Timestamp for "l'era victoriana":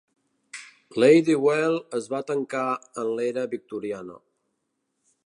3.21-4.21